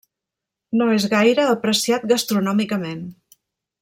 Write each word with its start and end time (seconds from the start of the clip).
No 0.79 0.87
és 0.93 1.05
gaire 1.11 1.45
apreciat 1.51 2.07
gastronòmicament. 2.13 3.05